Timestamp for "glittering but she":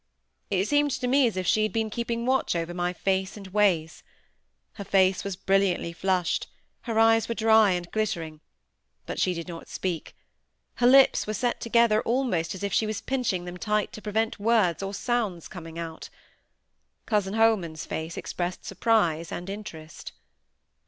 7.91-9.35